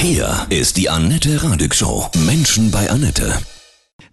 Hier 0.00 0.46
ist 0.48 0.76
die 0.76 0.88
Annette 0.88 1.42
Radig 1.42 1.74
Show. 1.74 2.06
Menschen 2.24 2.70
bei 2.70 2.88
Annette. 2.88 3.36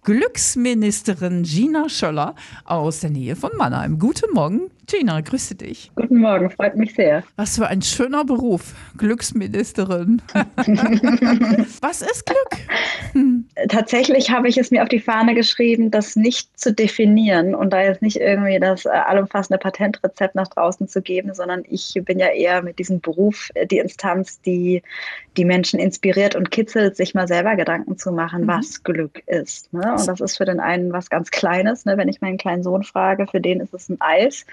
Glücksministerin 0.02 1.44
Gina 1.44 1.88
Schöller 1.88 2.34
aus 2.64 2.98
der 3.00 3.10
Nähe 3.10 3.36
von 3.36 3.52
Mannheim. 3.56 4.00
Guten 4.00 4.34
Morgen, 4.34 4.72
Gina, 4.86 5.20
grüße 5.20 5.56
dich. 5.56 5.90
Guten 5.96 6.18
Morgen, 6.18 6.48
freut 6.48 6.76
mich 6.76 6.94
sehr. 6.94 7.24
Was 7.34 7.56
für 7.56 7.66
ein 7.66 7.82
schöner 7.82 8.24
Beruf, 8.24 8.74
Glücksministerin. 8.96 10.22
Was 11.80 12.02
ist 12.02 12.24
Glück? 12.24 12.60
Hm. 13.12 13.46
Tatsächlich 13.68 14.30
habe 14.30 14.48
ich 14.48 14.56
es 14.58 14.70
mir 14.70 14.82
auf 14.84 14.88
die 14.88 15.00
Fahne 15.00 15.34
geschrieben, 15.34 15.90
das 15.90 16.14
nicht 16.14 16.58
zu 16.58 16.72
definieren 16.72 17.56
und 17.56 17.72
da 17.72 17.82
jetzt 17.82 18.00
nicht 18.00 18.16
irgendwie 18.16 18.60
das 18.60 18.84
äh, 18.84 18.90
allumfassende 18.90 19.58
Patentrezept 19.58 20.36
nach 20.36 20.48
draußen 20.48 20.86
zu 20.86 21.02
geben, 21.02 21.34
sondern 21.34 21.64
ich 21.68 22.00
bin 22.04 22.20
ja 22.20 22.28
eher 22.28 22.62
mit 22.62 22.78
diesem 22.78 23.00
Beruf 23.00 23.50
äh, 23.54 23.66
die 23.66 23.78
Instanz, 23.78 24.40
die 24.42 24.82
die 25.36 25.44
Menschen 25.44 25.78
inspiriert 25.78 26.34
und 26.34 26.50
kitzelt, 26.50 26.96
sich 26.96 27.14
mal 27.14 27.28
selber 27.28 27.56
Gedanken 27.56 27.98
zu 27.98 28.12
machen, 28.12 28.42
mhm. 28.42 28.48
was 28.48 28.82
Glück 28.82 29.22
ist. 29.26 29.72
Ne? 29.72 29.92
Und 29.92 30.06
das 30.06 30.20
ist 30.20 30.36
für 30.36 30.44
den 30.44 30.60
einen 30.60 30.92
was 30.92 31.10
ganz 31.10 31.30
Kleines. 31.30 31.84
Ne? 31.84 31.96
Wenn 31.96 32.08
ich 32.08 32.20
meinen 32.20 32.38
kleinen 32.38 32.62
Sohn 32.62 32.84
frage, 32.84 33.26
für 33.26 33.40
den 33.40 33.60
ist 33.60 33.74
es 33.74 33.88
ein 33.88 34.00
Eis. 34.00 34.46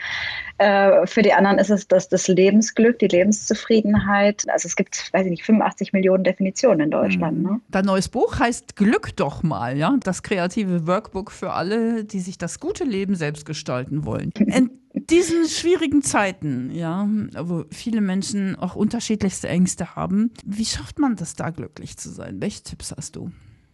Äh, 0.58 1.08
für 1.08 1.22
die 1.22 1.34
anderen 1.34 1.58
ist 1.58 1.70
es 1.70 1.88
das, 1.88 2.10
das 2.10 2.28
Lebensglück, 2.28 3.00
die 3.00 3.08
Lebenszufriedenheit. 3.08 4.44
Also 4.50 4.68
es 4.68 4.76
gibt, 4.76 5.12
weiß 5.12 5.26
ich 5.26 5.32
nicht, 5.32 5.44
85 5.44 5.94
Millionen 5.94 6.24
Definitionen 6.24 6.82
in 6.82 6.92
Deutschland. 6.92 7.40
Mhm. 7.40 7.44
Ne? 7.44 7.62
Dein 7.70 7.86
neues 7.86 8.08
Buch 8.08 8.40
heißt 8.40 8.76
Glück 8.76 9.16
doch 9.16 9.44
mal, 9.44 9.78
ja? 9.78 9.96
Das 10.04 10.24
kreative 10.24 10.88
Workbook 10.88 11.32
für 11.32 11.54
alle, 11.54 12.04
die 12.04 12.20
sich 12.20 12.38
das 12.38 12.60
gute 12.60 12.84
Leben 12.84 13.16
selbst 13.16 13.46
gestalten 13.46 14.06
wollen. 14.06 14.32
In 14.38 14.70
diesen 15.10 15.48
schwierigen 15.48 16.04
Zeiten, 16.04 16.72
ja, 16.72 17.08
wo 17.40 17.66
viele 17.72 18.02
Menschen 18.02 18.56
auch 18.56 18.76
unterschiedlichste 18.76 19.50
Ängste 19.50 19.96
haben, 19.96 20.32
wie 20.46 20.66
schafft 20.66 21.00
man 21.00 21.16
das 21.16 21.36
da 21.36 21.50
glücklich 21.50 21.98
zu 21.98 22.10
sein? 22.10 22.40
Welche 22.40 22.64
Tipps 22.64 22.94
hast 22.96 23.16
du? 23.16 23.32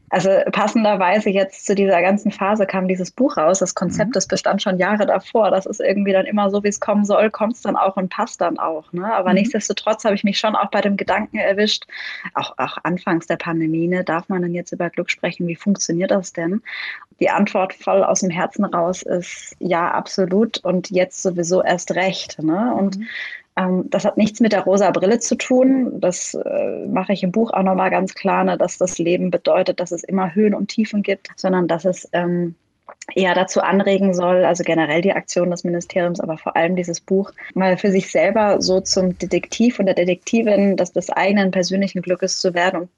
Also 0.09 0.29
passenderweise 0.51 1.29
jetzt 1.29 1.65
zu 1.65 1.75
dieser 1.75 2.01
ganzen 2.01 2.31
Phase 2.31 2.65
kam 2.65 2.87
dieses 2.87 3.11
Buch 3.11 3.37
raus. 3.37 3.59
Das 3.59 3.75
Konzept, 3.75 4.09
mhm. 4.09 4.13
das 4.13 4.27
bestand 4.27 4.61
schon 4.61 4.77
Jahre 4.77 5.05
davor. 5.05 5.51
Das 5.51 5.65
ist 5.65 5.79
irgendwie 5.79 6.13
dann 6.13 6.25
immer 6.25 6.49
so, 6.49 6.63
wie 6.63 6.67
es 6.67 6.79
kommen 6.79 7.05
soll, 7.05 7.29
kommt 7.29 7.55
es 7.55 7.61
dann 7.61 7.75
auch 7.75 7.97
und 7.97 8.09
passt 8.09 8.41
dann 8.41 8.57
auch. 8.59 8.91
Ne? 8.93 9.11
Aber 9.13 9.29
mhm. 9.29 9.35
nichtsdestotrotz 9.35 10.05
habe 10.05 10.15
ich 10.15 10.23
mich 10.23 10.39
schon 10.39 10.55
auch 10.55 10.69
bei 10.71 10.81
dem 10.81 10.97
Gedanken 10.97 11.37
erwischt, 11.37 11.85
auch, 12.33 12.57
auch 12.57 12.77
anfangs 12.83 13.27
der 13.27 13.37
Pandemie, 13.37 13.87
ne, 13.87 14.03
darf 14.03 14.29
man 14.29 14.41
denn 14.41 14.53
jetzt 14.53 14.71
über 14.71 14.89
Glück 14.89 15.09
sprechen? 15.09 15.47
Wie 15.47 15.55
funktioniert 15.55 16.11
das 16.11 16.33
denn? 16.33 16.61
Die 17.19 17.29
Antwort 17.29 17.73
voll 17.73 18.03
aus 18.03 18.21
dem 18.21 18.29
Herzen 18.29 18.65
raus 18.65 19.01
ist 19.01 19.55
ja, 19.59 19.91
absolut 19.91 20.57
und 20.59 20.89
jetzt 20.89 21.21
sowieso 21.21 21.61
erst 21.61 21.91
recht. 21.91 22.41
Ne? 22.41 22.73
Und 22.73 22.97
mhm 22.97 23.07
ähm, 23.59 23.85
das 23.89 24.05
hat 24.05 24.17
nichts 24.17 24.39
mit 24.39 24.53
der 24.53 24.61
rosa 24.61 24.89
Brille 24.91 25.19
zu 25.19 25.35
tun. 25.35 25.99
Das 25.99 26.33
äh, 26.33 26.87
mache 26.87 27.13
ich 27.13 27.23
im 27.23 27.31
Buch 27.31 27.51
auch 27.51 27.63
nochmal 27.63 27.89
ganz 27.89 28.13
klar, 28.13 28.43
ne, 28.43 28.57
dass 28.57 28.77
das 28.77 28.97
Leben 28.97 29.31
bedeutet, 29.31 29.79
dass 29.79 29.91
es 29.91 30.03
immer 30.03 30.33
Höhen 30.33 30.53
und 30.53 30.69
Tiefen 30.69 31.03
gibt, 31.03 31.27
sondern 31.35 31.67
dass 31.67 31.85
es 31.85 32.07
ähm, 32.13 32.55
eher 33.15 33.33
dazu 33.33 33.61
anregen 33.61 34.13
soll, 34.13 34.45
also 34.45 34.63
generell 34.63 35.01
die 35.01 35.13
Aktion 35.13 35.51
des 35.51 35.63
Ministeriums, 35.63 36.19
aber 36.19 36.37
vor 36.37 36.55
allem 36.55 36.75
dieses 36.75 36.99
Buch, 37.01 37.31
mal 37.53 37.77
für 37.77 37.91
sich 37.91 38.11
selber 38.11 38.61
so 38.61 38.81
zum 38.81 39.17
Detektiv 39.17 39.79
und 39.79 39.87
der 39.87 39.95
Detektivin 39.95 40.77
des, 40.77 41.09
eigenen 41.09 41.51
persönlichen 41.51 42.01
Glückes 42.01 42.39
zu 42.39 42.53
werden 42.53 42.81
und 42.81 42.89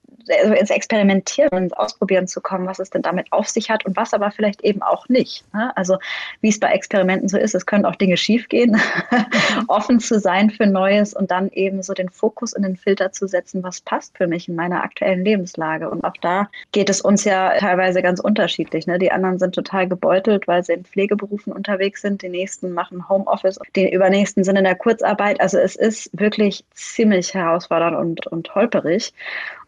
also 0.42 0.54
ins 0.54 0.70
Experimentieren, 0.70 1.50
ins 1.52 1.74
Ausprobieren 1.74 2.28
zu 2.28 2.42
kommen, 2.42 2.68
was 2.68 2.80
es 2.80 2.90
denn 2.90 3.02
damit 3.02 3.32
auf 3.32 3.48
sich 3.48 3.70
hat 3.70 3.86
und 3.86 3.96
was 3.96 4.14
aber 4.14 4.32
vielleicht 4.32 4.62
eben 4.62 4.82
auch 4.82 5.10
nicht. 5.10 5.44
Ne? 5.54 5.76
Also 5.76 5.98
wie 6.42 6.50
es 6.50 6.60
bei 6.60 6.72
Experimenten 6.72 7.30
so 7.30 7.38
ist, 7.38 7.56
es 7.56 7.66
können 7.66 7.86
auch 7.86 7.96
Dinge 7.96 8.18
schiefgehen, 8.18 8.80
offen 9.68 10.00
zu 10.00 10.20
sein 10.20 10.50
für 10.50 10.68
Neues 10.68 11.14
und 11.14 11.32
dann 11.32 11.50
eben 11.50 11.84
so 11.84 11.94
den 11.94 12.10
Fokus 12.10 12.54
und 12.54 12.64
den 12.64 12.78
Filter 12.78 13.12
zu 13.12 13.28
setzen, 13.28 13.64
was 13.64 13.82
passt 13.82 14.18
für 14.18 14.28
mich 14.28 14.48
in 14.48 14.56
meiner 14.56 14.84
aktuellen 14.84 15.24
Lebenslage. 15.24 15.90
Und 15.90 16.04
auch 16.04 16.18
da 16.22 16.50
geht 16.72 16.90
es 16.90 17.02
uns 17.02 17.24
ja 17.24 17.58
teilweise 17.58 18.02
ganz 18.02 18.20
unterschiedlich. 18.20 18.88
Ne? 18.88 19.00
Die 19.00 19.12
anderen 19.12 19.40
sind 19.40 19.56
total 19.56 19.88
gebeutelt, 19.88 20.48
weil 20.48 20.64
sie 20.64 20.74
in 20.74 20.86
Pflegeberufen 20.86 21.54
unterwegs 21.54 22.02
sind. 22.02 22.22
Die 22.22 22.30
nächsten 22.30 22.72
machen 22.74 23.08
Homeoffice, 23.10 23.60
die 23.76 23.92
übernächsten 23.92 24.44
sind 24.44 24.56
in 24.56 24.64
der 24.64 24.76
Kurzarbeit. 24.76 25.40
Also 25.42 25.58
es 25.58 25.76
ist 25.76 26.10
wirklich 26.14 26.64
ziemlich 26.74 27.34
herausfordernd 27.34 27.98
und, 27.98 28.28
und 28.28 28.54
holperig. 28.56 29.14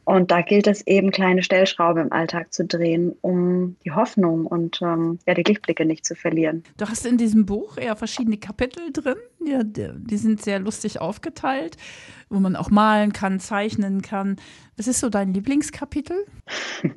Und 0.06 0.32
da 0.32 0.42
gilt 0.42 0.68
es 0.68 0.86
eben, 0.86 1.12
kleine 1.12 1.44
Stellschrauben 1.44 2.04
im 2.04 2.12
Alltag 2.12 2.54
zu 2.54 2.66
drehen, 2.66 3.16
um 3.22 3.78
die 3.86 3.92
Hoffnung 3.92 4.46
und 4.46 4.82
ähm, 4.82 5.20
ja, 5.26 5.34
die 5.34 5.44
Lichtblicke 5.44 5.86
nicht 5.86 6.06
zu 6.06 6.16
verlieren. 6.16 6.64
Du 6.78 6.88
hast 6.88 7.06
in 7.06 7.18
diesem 7.18 7.46
Buch 7.46 7.78
ja 7.78 7.96
verschiedene 7.96 8.38
Kapitel 8.38 8.92
drin. 8.92 9.16
Ja, 9.46 9.62
die 9.64 10.18
sind 10.18 10.42
sehr 10.42 10.60
lustig 10.60 11.00
aufgeteilt, 11.02 11.78
wo 12.30 12.40
man 12.40 12.56
auch 12.56 12.70
malen 12.70 13.14
kann, 13.14 13.40
zeichnen 13.40 14.02
kann. 14.02 14.38
Was 14.78 14.88
ist 14.88 15.02
so 15.02 15.10
dein 15.10 15.34
Lieblingskapitel? 15.34 16.26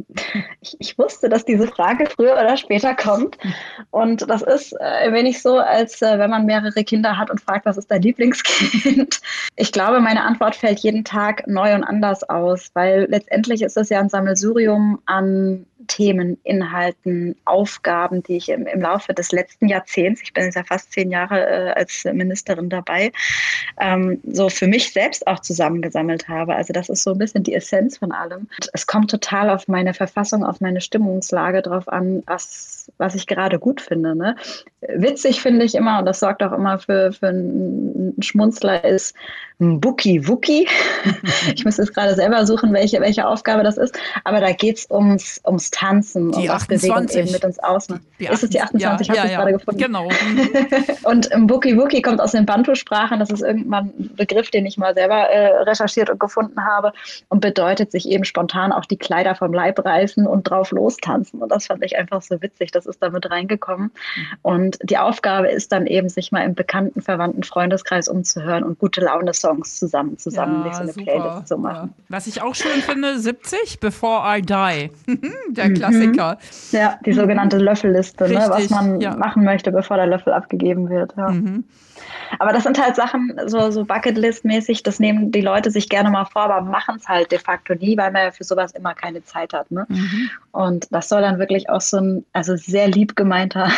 Ich, 0.62 0.76
ich, 0.80 0.98
wusste, 0.98 1.28
dass 1.28 1.44
diese 1.44 1.68
Frage 1.68 2.06
früher 2.06 2.32
oder 2.32 2.56
später 2.56 2.94
kommt. 2.94 3.36
Und 3.90 4.28
das 4.28 4.40
ist 4.40 4.72
äh, 4.72 4.84
ein 4.84 5.12
wenig 5.12 5.42
so, 5.42 5.58
als 5.58 6.00
äh, 6.00 6.18
wenn 6.18 6.30
man 6.30 6.46
mehrere 6.46 6.82
Kinder 6.82 7.18
hat 7.18 7.30
und 7.30 7.40
fragt, 7.40 7.66
was 7.66 7.76
ist 7.76 7.90
dein 7.90 8.00
Lieblingskind? 8.00 9.20
Ich 9.56 9.72
glaube, 9.72 10.00
meine 10.00 10.22
Antwort 10.22 10.56
fällt 10.56 10.80
jeden 10.80 11.04
Tag 11.04 11.46
neu 11.46 11.74
und 11.74 11.84
anders 11.84 12.24
aus, 12.24 12.70
weil 12.72 12.95
letztendlich 13.08 13.62
ist 13.62 13.76
es 13.76 13.88
ja 13.88 14.00
ein 14.00 14.08
Sammelsurium 14.08 15.00
an 15.06 15.66
Themen, 15.86 16.38
Inhalten, 16.44 17.36
Aufgaben, 17.44 18.22
die 18.22 18.36
ich 18.36 18.48
im, 18.48 18.66
im 18.66 18.80
Laufe 18.80 19.14
des 19.14 19.32
letzten 19.32 19.68
Jahrzehnts, 19.68 20.22
ich 20.22 20.32
bin 20.32 20.44
jetzt 20.44 20.54
ja 20.54 20.64
fast 20.64 20.92
zehn 20.92 21.10
Jahre 21.10 21.46
äh, 21.46 21.70
als 21.72 22.04
Ministerin 22.04 22.68
dabei, 22.68 23.12
ähm, 23.80 24.20
so 24.30 24.48
für 24.48 24.66
mich 24.66 24.92
selbst 24.92 25.26
auch 25.26 25.40
zusammengesammelt 25.40 26.28
habe. 26.28 26.54
Also 26.54 26.72
das 26.72 26.88
ist 26.88 27.02
so 27.02 27.12
ein 27.12 27.18
bisschen 27.18 27.42
die 27.42 27.54
Essenz 27.54 27.98
von 27.98 28.12
allem. 28.12 28.48
Und 28.56 28.70
es 28.72 28.86
kommt 28.86 29.10
total 29.10 29.50
auf 29.50 29.68
meine 29.68 29.94
Verfassung, 29.94 30.44
auf 30.44 30.60
meine 30.60 30.80
Stimmungslage 30.80 31.62
drauf 31.62 31.88
an, 31.88 32.22
was, 32.26 32.90
was 32.98 33.14
ich 33.14 33.26
gerade 33.26 33.58
gut 33.58 33.80
finde. 33.80 34.14
Ne? 34.14 34.36
Witzig 34.80 35.40
finde 35.40 35.64
ich 35.64 35.74
immer, 35.74 35.98
und 35.98 36.06
das 36.06 36.20
sorgt 36.20 36.42
auch 36.42 36.52
immer 36.52 36.78
für, 36.78 37.12
für 37.12 37.28
einen 37.28 38.14
Schmunzler, 38.20 38.84
ist 38.84 39.14
ein 39.60 39.80
Buki 39.80 40.26
Wuki. 40.28 40.68
ich 41.54 41.64
muss 41.64 41.78
jetzt 41.78 41.94
gerade 41.94 42.14
selber 42.14 42.44
suchen, 42.46 42.72
welche, 42.72 42.85
welche 42.92 43.26
Aufgabe 43.26 43.62
das 43.62 43.76
ist. 43.76 43.96
Aber 44.24 44.40
da 44.40 44.52
geht 44.52 44.78
es 44.78 44.90
ums, 44.90 45.40
ums 45.46 45.70
Tanzen 45.70 46.34
und 46.34 46.48
was 46.48 46.62
28. 46.62 46.82
Bewegung 46.82 47.08
eben 47.16 47.32
mit 47.32 47.44
uns 47.44 47.58
ausmacht. 47.58 48.02
ist 48.18 48.42
es 48.42 48.50
die 48.50 48.60
28? 48.60 49.06
Ja, 49.08 49.14
ich 49.14 49.20
habe 49.20 49.28
ja, 49.28 49.32
ja. 49.32 49.40
gerade 49.40 49.52
gefunden. 49.52 49.80
Genau. 49.80 50.08
und 51.04 51.26
im 51.26 51.46
Buki 51.46 51.76
Wuki 51.76 52.02
kommt 52.02 52.20
aus 52.20 52.32
den 52.32 52.46
Bantu-Sprachen. 52.46 53.18
Das 53.18 53.30
ist 53.30 53.42
irgendwann 53.42 53.86
ein 53.98 54.10
Begriff, 54.16 54.50
den 54.50 54.66
ich 54.66 54.78
mal 54.78 54.94
selber 54.94 55.28
äh, 55.28 55.62
recherchiert 55.62 56.10
und 56.10 56.20
gefunden 56.20 56.64
habe 56.64 56.92
und 57.28 57.40
bedeutet 57.40 57.92
sich 57.92 58.08
eben 58.08 58.24
spontan 58.24 58.72
auch 58.72 58.84
die 58.84 58.96
Kleider 58.96 59.34
vom 59.34 59.52
Leib 59.52 59.84
reißen 59.84 60.26
und 60.26 60.44
drauf 60.44 60.70
lostanzen. 60.70 61.42
Und 61.42 61.50
das 61.50 61.66
fand 61.66 61.84
ich 61.84 61.96
einfach 61.96 62.22
so 62.22 62.40
witzig. 62.42 62.72
Das 62.72 62.86
ist 62.86 63.02
damit 63.02 63.30
reingekommen. 63.30 63.90
Und 64.42 64.78
die 64.82 64.98
Aufgabe 64.98 65.48
ist 65.48 65.72
dann 65.72 65.86
eben, 65.86 66.08
sich 66.08 66.32
mal 66.32 66.44
im 66.44 66.54
bekannten, 66.54 67.02
verwandten 67.02 67.42
Freundeskreis 67.42 68.08
umzuhören 68.08 68.64
und 68.64 68.78
gute 68.78 69.00
Laune 69.00 69.34
Songs 69.34 69.78
zusammen, 69.78 70.18
zusammen 70.18 70.64
ja, 70.66 70.74
so 70.74 70.82
eine 70.82 70.92
super. 70.92 71.04
Playlist 71.04 71.48
zu 71.48 71.58
machen. 71.58 71.94
Ja. 71.96 72.04
Was 72.08 72.26
ich 72.26 72.42
auch 72.42 72.54
schön 72.54 72.75
finde, 72.84 73.18
70, 73.18 73.80
Before 73.80 74.22
I 74.24 74.42
Die. 74.42 74.90
der 75.50 75.68
mhm. 75.68 75.74
Klassiker. 75.74 76.38
Ja, 76.72 76.98
die 77.04 77.12
sogenannte 77.12 77.58
Löffelliste, 77.58 78.28
ne, 78.28 78.46
was 78.48 78.70
man 78.70 79.00
ja. 79.00 79.16
machen 79.16 79.44
möchte, 79.44 79.72
bevor 79.72 79.96
der 79.96 80.06
Löffel 80.06 80.32
abgegeben 80.32 80.88
wird. 80.88 81.14
Ja. 81.16 81.30
Mhm. 81.30 81.64
Aber 82.38 82.52
das 82.52 82.64
sind 82.64 82.82
halt 82.82 82.96
Sachen, 82.96 83.38
so, 83.46 83.70
so 83.70 83.84
Bucketlist-mäßig, 83.84 84.82
das 84.82 85.00
nehmen 85.00 85.30
die 85.30 85.40
Leute 85.40 85.70
sich 85.70 85.88
gerne 85.88 86.10
mal 86.10 86.24
vor, 86.24 86.42
aber 86.42 86.60
machen 86.60 86.96
es 86.96 87.08
halt 87.08 87.32
de 87.32 87.38
facto 87.38 87.74
nie, 87.74 87.96
weil 87.96 88.10
man 88.10 88.24
ja 88.24 88.30
für 88.30 88.44
sowas 88.44 88.72
immer 88.72 88.94
keine 88.94 89.24
Zeit 89.24 89.52
hat. 89.52 89.70
Ne? 89.70 89.86
Mhm. 89.88 90.30
Und 90.52 90.86
das 90.90 91.08
soll 91.08 91.20
dann 91.20 91.38
wirklich 91.38 91.70
auch 91.70 91.80
so 91.80 91.98
ein, 91.98 92.24
also 92.32 92.56
sehr 92.56 92.88
lieb 92.88 93.16
gemeinter 93.16 93.70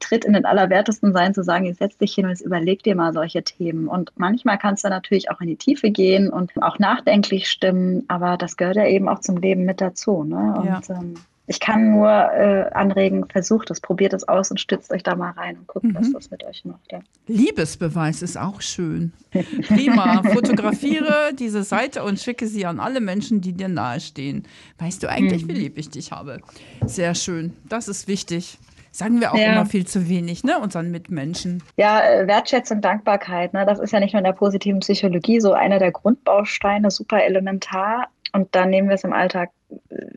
Tritt 0.00 0.24
in 0.24 0.32
den 0.32 0.44
Allerwertesten 0.44 1.12
sein, 1.12 1.34
zu 1.34 1.42
sagen, 1.42 1.66
jetzt 1.66 1.78
setz 1.78 1.96
dich 1.98 2.14
hin 2.14 2.24
und 2.24 2.30
jetzt 2.30 2.42
überleg 2.42 2.82
dir 2.82 2.94
mal 2.94 3.12
solche 3.12 3.42
Themen. 3.42 3.88
Und 3.88 4.12
manchmal 4.16 4.58
kannst 4.58 4.84
du 4.84 4.88
natürlich 4.88 5.30
auch 5.30 5.40
in 5.40 5.48
die 5.48 5.56
Tiefe 5.56 5.90
gehen 5.90 6.30
und 6.30 6.50
auch 6.62 6.78
nachdenklich 6.78 7.48
stimmen, 7.48 8.04
aber 8.08 8.36
das 8.36 8.56
gehört 8.56 8.76
ja 8.76 8.86
eben 8.86 9.08
auch 9.08 9.20
zum 9.20 9.36
Leben 9.36 9.64
mit 9.64 9.80
dazu. 9.80 10.24
Ne? 10.24 10.54
Und, 10.58 10.66
ja. 10.66 10.80
ähm, 10.90 11.14
ich 11.46 11.60
kann 11.60 11.90
nur 11.90 12.08
äh, 12.08 12.70
anregen, 12.72 13.26
versucht 13.28 13.70
es, 13.70 13.80
probiert 13.80 14.14
es 14.14 14.26
aus 14.26 14.50
und 14.50 14.58
stützt 14.58 14.90
euch 14.90 15.02
da 15.02 15.14
mal 15.14 15.30
rein 15.32 15.58
und 15.58 15.66
guckt, 15.66 15.84
mhm. 15.84 15.94
was 15.94 16.10
das 16.12 16.30
mit 16.30 16.42
euch 16.44 16.64
macht. 16.64 16.90
Ja. 16.90 17.00
Liebesbeweis 17.26 18.22
ist 18.22 18.38
auch 18.38 18.62
schön. 18.62 19.12
Prima. 19.68 20.22
Fotografiere 20.22 21.32
diese 21.38 21.62
Seite 21.62 22.02
und 22.02 22.18
schicke 22.18 22.46
sie 22.46 22.64
an 22.64 22.80
alle 22.80 23.00
Menschen, 23.00 23.42
die 23.42 23.52
dir 23.52 23.68
nahestehen. 23.68 24.44
Weißt 24.78 25.02
du 25.02 25.08
eigentlich, 25.08 25.44
mhm. 25.44 25.48
wie 25.48 25.54
lieb 25.54 25.78
ich 25.78 25.90
dich 25.90 26.12
habe? 26.12 26.40
Sehr 26.86 27.14
schön. 27.14 27.52
Das 27.68 27.88
ist 27.88 28.08
wichtig. 28.08 28.58
Sagen 28.90 29.20
wir 29.20 29.32
auch 29.32 29.36
ja. 29.36 29.52
immer 29.52 29.66
viel 29.66 29.84
zu 29.88 30.08
wenig, 30.08 30.44
ne, 30.44 30.56
unseren 30.60 30.92
Mitmenschen. 30.92 31.64
Ja, 31.76 32.00
äh, 32.00 32.28
Wertschätzung, 32.28 32.80
Dankbarkeit, 32.80 33.52
ne, 33.52 33.66
das 33.66 33.80
ist 33.80 33.92
ja 33.92 33.98
nicht 33.98 34.12
nur 34.12 34.20
in 34.20 34.24
der 34.24 34.34
positiven 34.34 34.78
Psychologie 34.78 35.40
so 35.40 35.52
einer 35.52 35.80
der 35.80 35.90
Grundbausteine, 35.90 36.92
super 36.92 37.24
elementar. 37.24 38.06
Und 38.34 38.52
dann 38.56 38.70
nehmen 38.70 38.88
wir 38.88 38.96
es 38.96 39.04
im 39.04 39.12
Alltag 39.12 39.50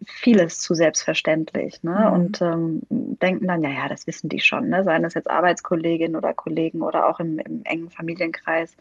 vieles 0.06 0.60
zu 0.60 0.74
selbstverständlich 0.74 1.84
ne? 1.84 2.08
Mhm. 2.08 2.14
und 2.14 2.42
ähm, 2.42 2.81
denken 2.90 3.48
dann, 3.48 3.62
ja, 3.62 3.69
ja, 3.69 3.88
das 3.88 4.08
wissen 4.08 4.28
die 4.28 4.40
schon, 4.40 4.69
ne? 4.69 4.84
seien 4.84 5.04
das 5.04 5.14
jetzt 5.14 5.30
Arbeitskolleginnen 5.30 6.16
oder 6.16 6.34
Kollegen 6.34 6.81
oder 6.81 7.08
auch 7.08 7.19
im, 7.19 7.38
im 7.38 7.62
engen 7.64 7.92
Familienkreis. 7.92 8.75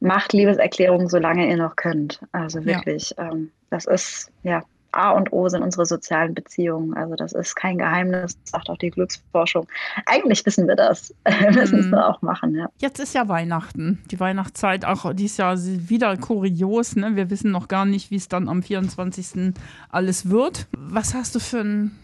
macht 0.00 0.34
Liebeserklärungen, 0.34 1.08
solange 1.08 1.48
ihr 1.48 1.56
noch 1.56 1.74
könnt. 1.74 2.20
Also 2.32 2.66
wirklich, 2.66 3.14
ja. 3.16 3.32
ähm, 3.32 3.50
das 3.70 3.86
ist, 3.86 4.30
ja, 4.42 4.62
A 4.96 5.10
und 5.10 5.32
O 5.32 5.48
sind 5.48 5.62
unsere 5.62 5.86
sozialen 5.86 6.34
Beziehungen. 6.34 6.94
Also 6.94 7.14
das 7.14 7.32
ist 7.32 7.54
kein 7.54 7.78
Geheimnis, 7.78 8.38
sagt 8.44 8.70
auch 8.70 8.78
die 8.78 8.90
Glücksforschung. 8.90 9.66
Eigentlich 10.06 10.44
wissen 10.46 10.66
wir 10.66 10.76
das. 10.76 11.14
Wir 11.40 11.52
müssen 11.52 11.80
es 11.80 11.86
mhm. 11.86 11.94
auch 11.94 12.22
machen, 12.22 12.54
ja. 12.54 12.68
Jetzt 12.78 12.98
ist 12.98 13.14
ja 13.14 13.28
Weihnachten. 13.28 14.02
Die 14.10 14.18
Weihnachtszeit 14.18 14.84
auch 14.84 15.12
dieses 15.12 15.36
Jahr 15.36 15.56
wieder 15.56 16.16
kurios. 16.16 16.96
Ne? 16.96 17.16
Wir 17.16 17.30
wissen 17.30 17.50
noch 17.50 17.68
gar 17.68 17.84
nicht, 17.84 18.10
wie 18.10 18.16
es 18.16 18.28
dann 18.28 18.48
am 18.48 18.62
24. 18.62 19.54
alles 19.90 20.30
wird. 20.30 20.66
Was 20.76 21.14
hast 21.14 21.34
du 21.34 21.40
für 21.40 21.60
einen 21.60 21.98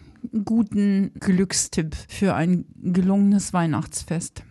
guten 0.45 1.11
Glückstipp 1.19 1.95
für 2.07 2.35
ein 2.35 2.65
gelungenes 2.81 3.53
Weihnachtsfest? 3.53 4.43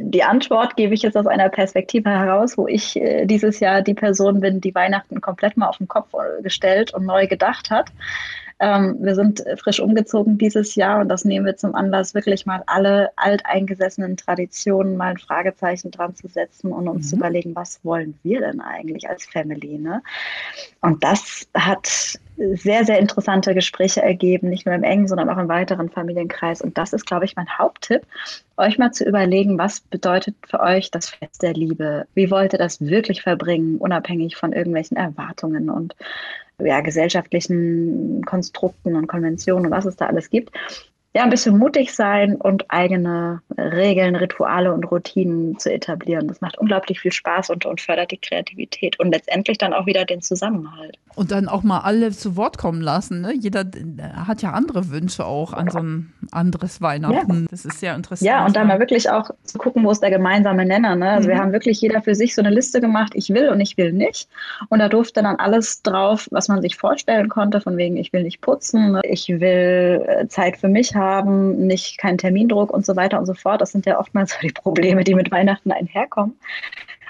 Die 0.00 0.22
Antwort 0.22 0.76
gebe 0.76 0.94
ich 0.94 1.02
jetzt 1.02 1.16
aus 1.16 1.26
einer 1.26 1.48
Perspektive 1.50 2.08
heraus, 2.08 2.56
wo 2.56 2.66
ich 2.66 2.96
äh, 2.96 3.26
dieses 3.26 3.60
Jahr 3.60 3.82
die 3.82 3.94
Person 3.94 4.40
bin, 4.40 4.60
die 4.60 4.74
Weihnachten 4.74 5.20
komplett 5.20 5.56
mal 5.56 5.68
auf 5.68 5.78
den 5.78 5.88
Kopf 5.88 6.14
äh, 6.14 6.42
gestellt 6.42 6.94
und 6.94 7.04
neu 7.04 7.26
gedacht 7.26 7.70
hat. 7.70 7.90
Ähm, 8.60 8.96
wir 9.00 9.14
sind 9.14 9.44
frisch 9.56 9.80
umgezogen 9.80 10.38
dieses 10.38 10.74
Jahr 10.74 11.00
und 11.00 11.08
das 11.08 11.24
nehmen 11.24 11.44
wir 11.44 11.56
zum 11.56 11.74
Anlass, 11.74 12.14
wirklich 12.14 12.46
mal 12.46 12.62
alle 12.66 13.10
alteingesessenen 13.16 14.16
Traditionen 14.16 14.96
mal 14.96 15.10
ein 15.10 15.18
Fragezeichen 15.18 15.90
dran 15.90 16.14
zu 16.14 16.28
setzen 16.28 16.72
und 16.72 16.88
uns 16.88 17.06
mhm. 17.06 17.08
zu 17.10 17.16
überlegen, 17.16 17.54
was 17.54 17.84
wollen 17.84 18.18
wir 18.22 18.40
denn 18.40 18.60
eigentlich 18.60 19.08
als 19.08 19.26
Family? 19.26 19.78
Ne? 19.78 20.02
Und 20.80 21.02
das 21.04 21.46
hat 21.54 22.18
sehr, 22.36 22.84
sehr 22.84 22.98
interessante 22.98 23.54
Gespräche 23.54 24.02
ergeben, 24.02 24.48
nicht 24.48 24.66
nur 24.66 24.74
im 24.74 24.82
engen, 24.82 25.06
sondern 25.06 25.30
auch 25.30 25.38
im 25.38 25.48
weiteren 25.48 25.88
Familienkreis. 25.88 26.60
Und 26.60 26.76
das 26.76 26.92
ist, 26.92 27.06
glaube 27.06 27.24
ich, 27.24 27.36
mein 27.36 27.58
Haupttipp, 27.58 28.02
euch 28.56 28.78
mal 28.78 28.92
zu 28.92 29.04
überlegen, 29.04 29.58
was 29.58 29.80
bedeutet 29.80 30.34
für 30.48 30.60
euch 30.60 30.90
das 30.90 31.10
Fest 31.10 31.42
der 31.42 31.54
Liebe? 31.54 32.06
Wie 32.14 32.30
wollt 32.30 32.52
ihr 32.52 32.58
das 32.58 32.80
wirklich 32.80 33.22
verbringen, 33.22 33.78
unabhängig 33.78 34.36
von 34.36 34.52
irgendwelchen 34.52 34.96
Erwartungen 34.96 35.70
und 35.70 35.94
ja, 36.58 36.80
gesellschaftlichen 36.80 38.22
Konstrukten 38.24 38.94
und 38.94 39.06
Konventionen 39.06 39.66
und 39.66 39.72
was 39.72 39.86
es 39.86 39.96
da 39.96 40.06
alles 40.06 40.30
gibt 40.30 40.52
ja, 41.16 41.22
ein 41.22 41.30
bisschen 41.30 41.56
mutig 41.56 41.94
sein 41.94 42.34
und 42.34 42.68
eigene 42.72 43.40
Regeln, 43.56 44.16
Rituale 44.16 44.72
und 44.74 44.82
Routinen 44.90 45.56
zu 45.60 45.72
etablieren. 45.72 46.26
Das 46.26 46.40
macht 46.40 46.58
unglaublich 46.58 46.98
viel 46.98 47.12
Spaß 47.12 47.50
und, 47.50 47.66
und 47.66 47.80
fördert 47.80 48.10
die 48.10 48.18
Kreativität 48.18 48.98
und 48.98 49.12
letztendlich 49.12 49.58
dann 49.58 49.72
auch 49.72 49.86
wieder 49.86 50.04
den 50.04 50.22
Zusammenhalt. 50.22 50.98
Und 51.14 51.30
dann 51.30 51.48
auch 51.48 51.62
mal 51.62 51.80
alle 51.80 52.10
zu 52.10 52.34
Wort 52.36 52.58
kommen 52.58 52.80
lassen. 52.80 53.20
Ne? 53.20 53.32
Jeder 53.32 53.64
hat 54.26 54.42
ja 54.42 54.50
andere 54.50 54.90
Wünsche 54.90 55.24
auch 55.24 55.52
an 55.52 55.70
so 55.70 55.78
ein 55.78 56.12
anderes 56.32 56.82
Weihnachten. 56.82 57.42
Ja. 57.42 57.48
Das 57.48 57.64
ist 57.64 57.78
sehr 57.78 57.94
interessant. 57.94 58.28
Ja, 58.28 58.44
und 58.44 58.56
dann 58.56 58.66
mal 58.66 58.80
wirklich 58.80 59.08
auch 59.08 59.30
zu 59.44 59.58
gucken, 59.58 59.84
wo 59.84 59.92
ist 59.92 60.02
der 60.02 60.10
gemeinsame 60.10 60.66
Nenner. 60.66 60.96
Ne? 60.96 61.10
Also 61.10 61.28
mhm. 61.28 61.32
wir 61.32 61.38
haben 61.38 61.52
wirklich 61.52 61.80
jeder 61.80 62.02
für 62.02 62.16
sich 62.16 62.34
so 62.34 62.42
eine 62.42 62.50
Liste 62.50 62.80
gemacht, 62.80 63.12
ich 63.14 63.30
will 63.30 63.50
und 63.50 63.60
ich 63.60 63.76
will 63.76 63.92
nicht. 63.92 64.28
Und 64.68 64.80
da 64.80 64.88
durfte 64.88 65.22
dann 65.22 65.36
alles 65.36 65.80
drauf, 65.82 66.26
was 66.32 66.48
man 66.48 66.60
sich 66.60 66.76
vorstellen 66.76 67.28
konnte, 67.28 67.60
von 67.60 67.76
wegen, 67.76 67.96
ich 67.96 68.12
will 68.12 68.24
nicht 68.24 68.40
putzen, 68.40 68.98
ich 69.04 69.28
will 69.28 70.04
äh, 70.08 70.26
Zeit 70.26 70.56
für 70.56 70.68
mich 70.68 70.96
haben 70.96 71.03
haben, 71.04 71.66
nicht 71.66 71.98
keinen 71.98 72.18
Termindruck 72.18 72.72
und 72.72 72.84
so 72.86 72.96
weiter 72.96 73.18
und 73.18 73.26
so 73.26 73.34
fort. 73.34 73.60
Das 73.60 73.72
sind 73.72 73.86
ja 73.86 73.98
oftmals 73.98 74.38
die 74.42 74.52
Probleme, 74.52 75.04
die 75.04 75.14
mit 75.14 75.30
Weihnachten 75.30 75.70
einherkommen. 75.72 76.38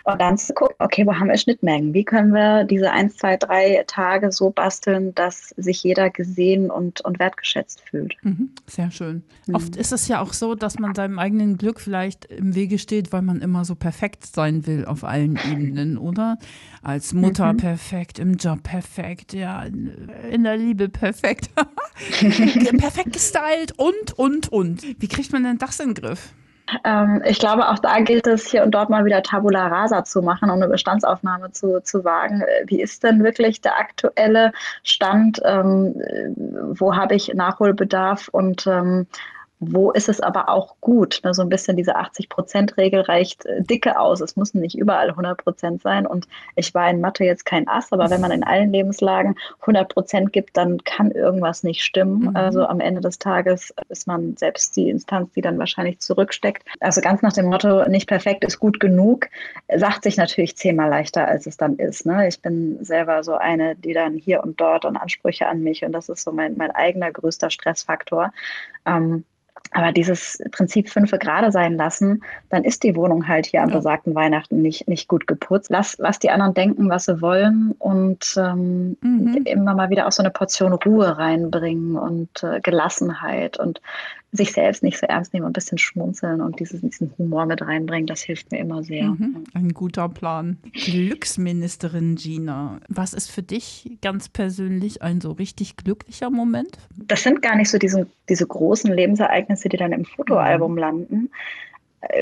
Und 0.05 0.21
dann 0.21 0.37
zu 0.37 0.53
gucken, 0.53 0.77
okay, 0.81 1.07
wo 1.07 1.15
haben 1.15 1.29
wir 1.29 1.39
Schnittmengen? 1.39 1.95
Wie 1.95 2.05
können 2.05 2.35
wir 2.35 2.65
diese 2.65 2.91
eins, 2.91 3.17
zwei, 3.17 3.39
drei 3.39 3.85
Tage 3.87 4.31
so 4.33 4.51
basteln, 4.51 5.15
dass 5.15 5.49
sich 5.57 5.83
jeder 5.83 6.11
gesehen 6.11 6.71
und, 6.71 7.01
und 7.01 7.19
wertgeschätzt 7.19 7.81
fühlt? 7.89 8.15
Mhm, 8.23 8.51
sehr 8.67 8.91
schön. 8.91 9.23
Mhm. 9.47 9.55
Oft 9.55 9.77
ist 9.77 9.93
es 9.93 10.07
ja 10.07 10.21
auch 10.21 10.35
so, 10.35 10.55
dass 10.55 10.79
man 10.79 10.95
seinem 10.95 11.19
eigenen 11.19 11.57
Glück 11.57 11.81
vielleicht 11.81 12.27
im 12.27 12.55
Wege 12.55 12.79
steht, 12.79 13.15
weil 13.15 13.23
man 13.23 13.41
immer 13.41 13.65
so 13.65 13.75
perfekt 13.75 14.27
sein 14.27 14.67
will 14.67 14.85
auf 14.85 15.05
allen 15.05 15.39
Ebenen, 15.51 15.97
oder? 15.97 16.37
Als 16.83 17.15
Mutter 17.15 17.55
mhm. 17.55 17.57
perfekt, 17.57 18.19
im 18.19 18.35
Job 18.35 18.63
perfekt, 18.63 19.33
ja, 19.33 19.63
in 19.63 20.45
der 20.45 20.59
Liebe 20.59 20.91
perfekt. 20.91 21.49
perfekt 22.77 23.15
gestylt 23.15 23.73
und, 23.79 24.13
und, 24.19 24.53
und. 24.53 24.83
Wie 25.01 25.09
kriegt 25.09 25.33
man 25.33 25.45
denn 25.45 25.57
das 25.57 25.81
in 25.81 25.95
den 25.95 26.03
Griff? 26.03 26.35
Ähm, 26.85 27.23
ich 27.27 27.39
glaube, 27.39 27.69
auch 27.69 27.79
da 27.79 28.01
gilt 28.01 28.27
es 28.27 28.47
hier 28.47 28.63
und 28.63 28.71
dort 28.73 28.91
mal 28.91 29.05
wieder 29.05 29.23
Tabula 29.23 29.67
Rasa 29.67 30.05
zu 30.05 30.23
machen 30.23 30.51
und 30.51 30.63
eine 30.63 30.69
Bestandsaufnahme 30.69 31.53
zu, 31.53 31.83
zu 31.83 32.05
wagen. 32.05 32.41
Äh, 32.41 32.65
wie 32.67 32.81
ist 32.81 33.05
denn 33.05 33.23
wirklich 33.23 33.61
der 33.61 33.79
aktuelle 33.79 34.53
Stand? 34.83 35.41
Ähm, 35.45 35.95
wo 36.73 36.97
habe 36.97 37.15
ich 37.15 37.33
Nachholbedarf 37.35 38.29
und 38.29 38.67
ähm, 38.67 39.07
wo 39.73 39.91
ist 39.91 40.09
es 40.09 40.21
aber 40.21 40.49
auch 40.49 40.77
gut? 40.81 41.21
Ne? 41.25 41.35
So 41.35 41.43
ein 41.43 41.49
bisschen 41.49 41.77
diese 41.77 41.97
80-Prozent-Regel 41.97 43.03
reicht 43.03 43.47
äh, 43.47 43.63
dicke 43.63 43.99
aus. 43.99 44.21
Es 44.21 44.37
müssen 44.37 44.61
nicht 44.61 44.77
überall 44.77 45.11
100 45.11 45.43
Prozent 45.43 45.83
sein. 45.83 46.07
Und 46.07 46.27
ich 46.57 46.75
war 46.75 46.89
in 46.91 47.01
Mathe 47.01 47.25
jetzt 47.25 47.47
kein 47.47 47.69
Ass, 47.69 47.93
aber 47.93 48.11
wenn 48.11 48.21
man 48.21 48.31
in 48.31 48.45
allen 48.45 48.73
Lebenslagen 48.73 49.37
100 49.61 49.89
Prozent 49.89 50.33
gibt, 50.33 50.57
dann 50.57 50.83
kann 50.85 51.11
irgendwas 51.11 51.63
nicht 51.63 51.83
stimmen. 51.83 52.31
Mhm. 52.31 52.37
Also 52.37 52.67
am 52.67 52.81
Ende 52.81 53.01
des 53.01 53.19
Tages 53.19 53.75
ist 53.89 54.07
man 54.07 54.37
selbst 54.37 54.77
die 54.77 54.91
Instanz, 54.91 55.33
die 55.33 55.41
dann 55.41 55.59
wahrscheinlich 55.59 56.01
zurücksteckt. 56.01 56.65
Also 56.81 57.01
ganz 57.01 57.23
nach 57.23 57.33
dem 57.33 57.47
Motto, 57.47 57.89
nicht 57.89 58.09
perfekt 58.09 58.45
ist 58.45 58.59
gut 58.59 58.81
genug, 58.81 59.29
sagt 59.75 60.05
sich 60.05 60.17
natürlich 60.17 60.57
zehnmal 60.57 60.91
leichter, 60.91 61.27
als 61.27 61.47
es 61.47 61.57
dann 61.57 61.77
ist. 61.77 62.07
Ne? 62.07 62.29
Ich 62.29 62.41
bin 62.41 62.85
selber 62.85 63.23
so 63.25 63.35
eine, 63.35 63.77
die 63.77 63.93
dann 63.93 64.15
hier 64.15 64.43
und 64.43 64.61
dort 64.61 64.85
und 64.85 64.97
Ansprüche 64.97 65.47
an 65.47 65.63
mich 65.63 65.85
und 65.85 65.93
das 65.93 66.09
ist 66.09 66.25
so 66.25 66.33
mein, 66.33 66.57
mein 66.57 66.71
eigener 66.71 67.11
größter 67.11 67.51
Stressfaktor. 67.51 68.33
Ähm, 68.87 69.25
aber 69.75 69.91
dieses 69.91 70.39
Prinzip 70.53 70.89
fünfe 70.89 71.19
gerade 71.19 71.51
sein 71.51 71.77
lassen, 71.77 72.23
dann 72.49 72.63
ist 72.63 72.85
die 72.85 72.95
Wohnung 72.95 73.27
halt 73.27 73.47
hier 73.47 73.63
am 73.63 73.71
besagten 73.71 74.15
Weihnachten 74.15 74.63
nicht, 74.63 74.87
nicht 74.87 75.09
gut 75.09 75.27
geputzt. 75.27 75.69
Lass, 75.69 75.99
lass 75.99 76.21
die 76.21 76.31
anderen 76.31 76.55
denken, 76.55 76.89
was 76.89 77.07
sie 77.07 77.21
wollen 77.21 77.75
und 77.81 78.37
ähm, 78.39 78.97
mhm. 79.01 79.43
immer 79.45 79.75
mal 79.75 79.91
wieder 79.91 80.07
auch 80.07 80.13
so 80.13 80.23
eine 80.23 80.31
Portion 80.31 80.73
Ruhe 80.73 81.19
reinbringen 81.19 81.97
und 81.97 82.45
äh, 82.45 82.61
Gelassenheit 82.61 83.59
und 83.59 83.81
sich 84.37 84.53
selbst 84.53 84.83
nicht 84.83 84.99
so 84.99 85.07
ernst 85.07 85.33
nehmen 85.33 85.47
und 85.47 85.51
ein 85.51 85.55
bisschen 85.55 85.79
schmunzeln 85.79 86.41
und 86.41 86.59
dieses, 86.59 86.81
diesen 86.81 87.13
Humor 87.19 87.47
mit 87.47 87.63
reinbringen, 87.63 88.07
das 88.07 88.21
hilft 88.21 88.51
mir 88.51 88.59
immer 88.59 88.83
sehr. 88.83 89.05
Mhm, 89.05 89.45
ein 89.55 89.69
guter 89.69 90.09
Plan. 90.09 90.59
Glücksministerin 90.73 92.17
Gina, 92.17 92.81
was 92.89 93.15
ist 93.15 93.31
für 93.31 93.43
dich 93.43 93.99
ganz 94.03 94.29
persönlich 94.29 95.03
ein 95.03 95.21
so 95.21 95.31
richtig 95.31 95.77
glücklicher 95.77 96.31
Moment? 96.31 96.79
Das 96.97 97.23
sind 97.23 97.43
gar 97.43 97.55
nicht 97.55 97.71
so 97.71 97.79
diese, 97.79 98.09
diese 98.29 98.47
großen 98.47 98.93
Lebensereignisse, 98.93 99.69
die 99.69 99.77
dann 99.77 99.93
im 99.93 100.05
Fotoalbum 100.05 100.73
mhm. 100.73 100.79
landen, 100.79 101.31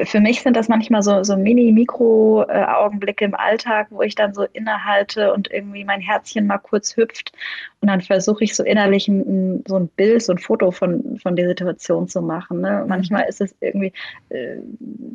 für 0.05 0.21
mich 0.21 0.43
sind 0.43 0.57
das 0.57 0.69
manchmal 0.69 1.03
so, 1.03 1.23
so 1.23 1.37
Mini-Mikro-Augenblicke 1.37 3.25
im 3.25 3.35
Alltag, 3.35 3.89
wo 3.91 4.03
ich 4.03 4.15
dann 4.15 4.35
so 4.35 4.45
innehalte 4.53 5.33
und 5.33 5.51
irgendwie 5.51 5.85
mein 5.85 6.01
Herzchen 6.01 6.47
mal 6.47 6.59
kurz 6.59 6.97
hüpft. 6.97 7.33
Und 7.81 7.89
dann 7.89 8.01
versuche 8.01 8.45
ich 8.45 8.55
so 8.55 8.63
innerlich 8.63 9.09
ein, 9.09 9.65
so 9.67 9.77
ein 9.77 9.89
Bild, 9.89 10.23
so 10.23 10.33
ein 10.33 10.39
Foto 10.39 10.71
von, 10.71 11.19
von 11.19 11.37
der 11.37 11.49
Situation 11.49 12.07
zu 12.07 12.23
machen. 12.23 12.61
Ne? 12.61 12.81
Mhm. 12.83 12.89
Manchmal 12.89 13.29
ist 13.29 13.41
es 13.41 13.55
irgendwie, 13.61 13.93
äh, 14.29 14.59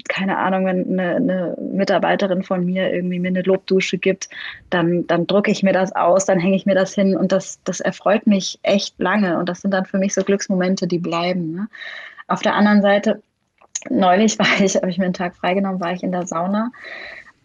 keine 0.10 0.38
Ahnung, 0.38 0.66
wenn 0.66 1.00
eine, 1.00 1.16
eine, 1.16 1.58
Mitarbeiterin 1.72 2.44
von 2.44 2.66
mir 2.66 2.94
irgendwie 2.94 3.20
mir 3.20 3.30
eine 3.30 3.44
Lobdusche 3.44 3.98
gibt, 3.98 4.30
dann, 4.70 5.08
dann 5.08 5.28
drucke 5.28 5.52
ich 5.52 5.64
mir 5.64 5.74
das 5.74 5.96
aus, 5.96 6.26
dann 6.26 6.40
hänge 6.40 6.56
ich 6.56 6.66
mir 6.66 6.76
das 6.76 6.94
hin 6.94 7.16
und 7.16 7.32
das, 7.32 7.62
das 7.64 7.80
erfreut 7.80 8.28
mich 8.28 8.60
echt 8.64 9.00
lange. 9.00 9.38
Und 9.38 9.48
das 9.48 9.62
sind 9.62 9.72
dann 9.72 9.86
für 9.86 9.98
mich 9.98 10.14
so 10.14 10.24
Glücksmomente, 10.24 10.88
die 10.88 11.00
bleiben. 11.00 11.54
Ne? 11.54 11.68
Auf 12.28 12.42
der 12.42 12.56
anderen 12.56 12.82
Seite 12.82 13.22
neulich 13.90 14.38
war 14.40 14.48
ich, 14.60 14.76
habe 14.76 14.90
ich 14.90 14.98
mir 14.98 15.06
einen 15.06 15.14
Tag 15.14 15.36
freigenommen, 15.36 15.82
war 15.82 15.94
ich 15.94 16.04
in 16.04 16.12
der 16.12 16.28
Sauna 16.28 16.72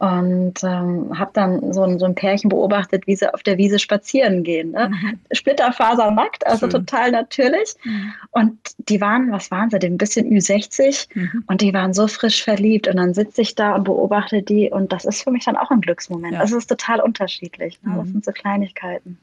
und 0.02 0.64
ähm, 0.64 1.16
habe 1.16 1.30
dann 1.32 1.72
so 1.72 1.84
ein, 1.84 2.00
so 2.00 2.06
ein 2.06 2.16
Pärchen 2.16 2.48
beobachtet, 2.48 3.06
wie 3.06 3.14
sie 3.14 3.32
auf 3.32 3.44
der 3.44 3.56
Wiese 3.56 3.78
spazieren 3.78 4.42
gehen. 4.42 4.72
Ne? 4.72 4.88
Mhm. 4.88 5.20
Splitterfasernackt, 5.30 6.44
also 6.44 6.68
Schön. 6.68 6.70
total 6.70 7.12
natürlich. 7.12 7.74
Mhm. 7.84 8.12
Und 8.32 8.58
die 8.78 9.00
waren, 9.00 9.30
was 9.30 9.52
waren 9.52 9.70
sie 9.70 9.76
ein 9.76 9.98
bisschen 9.98 10.28
Ü60 10.28 11.06
mhm. 11.14 11.44
und 11.46 11.60
die 11.60 11.72
waren 11.72 11.94
so 11.94 12.08
frisch 12.08 12.42
verliebt. 12.42 12.88
Und 12.88 12.96
dann 12.96 13.14
sitze 13.14 13.42
ich 13.42 13.54
da 13.54 13.76
und 13.76 13.84
beobachte 13.84 14.42
die 14.42 14.68
und 14.70 14.92
das 14.92 15.04
ist 15.04 15.22
für 15.22 15.30
mich 15.30 15.44
dann 15.44 15.56
auch 15.56 15.70
ein 15.70 15.80
Glücksmoment. 15.80 16.34
Ja. 16.34 16.40
Also 16.40 16.56
es 16.56 16.64
ist 16.64 16.68
total 16.68 16.98
unterschiedlich. 16.98 17.78
Ne? 17.84 17.94
Das 17.94 18.08
mhm. 18.08 18.12
sind 18.12 18.24
so 18.24 18.32
Kleinigkeiten. 18.32 19.18